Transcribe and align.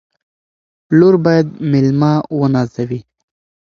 لور 0.97 1.15
باید 1.25 1.47
مېلمه 1.71 2.13
ونازوي. 2.39 2.99